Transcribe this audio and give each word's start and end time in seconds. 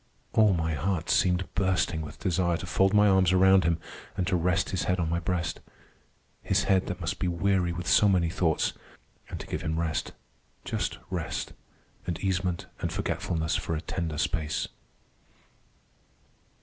All 0.33 0.53
my 0.55 0.73
heart 0.73 1.11
seemed 1.11 1.47
bursting 1.53 2.01
with 2.01 2.17
desire 2.17 2.57
to 2.57 2.65
fold 2.65 2.91
my 2.91 3.07
arms 3.07 3.31
around 3.33 3.65
him, 3.65 3.77
and 4.17 4.25
to 4.25 4.35
rest 4.35 4.71
his 4.71 4.85
head 4.85 4.99
on 4.99 5.11
my 5.11 5.19
breast—his 5.19 6.63
head 6.63 6.87
that 6.87 6.99
must 6.99 7.19
be 7.19 7.27
weary 7.27 7.71
with 7.71 7.85
so 7.85 8.09
many 8.09 8.27
thoughts; 8.31 8.73
and 9.29 9.39
to 9.39 9.45
give 9.45 9.61
him 9.61 9.79
rest—just 9.79 10.97
rest—and 11.11 12.19
easement 12.21 12.65
and 12.79 12.91
forgetfulness 12.91 13.55
for 13.55 13.75
a 13.75 13.81
tender 13.81 14.17
space. 14.17 14.67